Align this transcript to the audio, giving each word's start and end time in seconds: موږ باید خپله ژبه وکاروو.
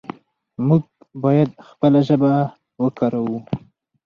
موږ 0.67 0.83
باید 1.23 1.49
خپله 1.67 1.99
ژبه 2.07 2.33
وکاروو. 2.83 3.37